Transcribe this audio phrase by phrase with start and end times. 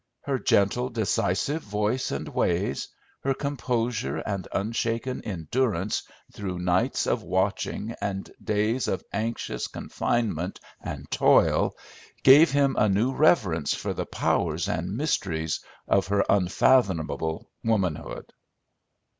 [0.23, 2.87] Her gentle, decisive voice and ways,
[3.21, 6.01] her composure and unshaken endurance
[6.33, 11.75] through nights of watching and days of anxious confinement and toil,
[12.23, 18.33] gave him a new reverence for the powers and mysteries of her unfathomable womanhood.